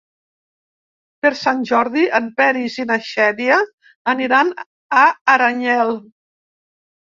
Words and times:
Per 1.25 1.31
Sant 1.41 1.61
Jordi 1.71 2.05
en 2.21 2.31
Peris 2.41 2.79
i 2.81 2.87
na 2.93 2.97
Xènia 3.11 3.61
aniran 4.15 4.51
a 5.05 5.07
Aranyel. 5.37 5.97